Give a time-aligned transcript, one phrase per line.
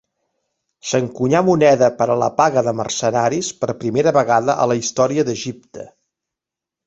[0.91, 5.89] S'encunyà moneda per a la paga de mercenaris per primera vegada a la història d'Egipte.